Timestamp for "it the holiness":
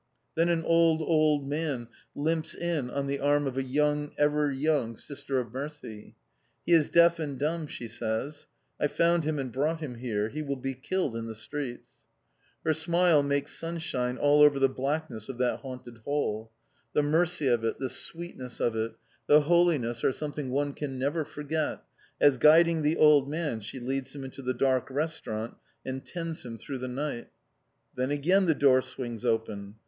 18.75-20.03